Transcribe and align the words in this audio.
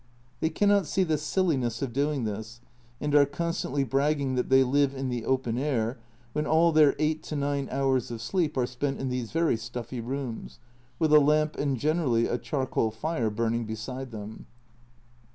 They 0.39 0.49
cannot 0.49 0.87
see 0.87 1.03
the 1.03 1.19
silliness 1.19 1.83
of 1.83 1.93
doing 1.93 2.23
this, 2.23 2.59
and 2.99 3.13
are 3.13 3.23
constantly 3.27 3.83
bragging 3.83 4.33
that 4.33 4.49
they 4.49 4.63
live 4.63 4.95
in 4.95 5.09
the 5.09 5.25
open 5.25 5.59
air, 5.59 5.99
when 6.33 6.47
all 6.47 6.71
their 6.71 6.95
eight 6.97 7.21
to 7.25 7.35
nine 7.35 7.67
hours 7.69 8.09
of 8.09 8.19
sleep 8.19 8.57
are 8.57 8.65
spent 8.65 8.99
in 8.99 9.09
these 9.09 9.31
very 9.31 9.57
stuffy 9.57 10.01
rooms, 10.01 10.57
with 10.97 11.13
a 11.13 11.19
lamp 11.19 11.55
and 11.55 11.77
generally 11.77 12.25
a 12.25 12.39
charcoal 12.39 12.89
fire 12.89 13.29
burning 13.29 13.65
beside 13.65 14.09
them. 14.09 14.47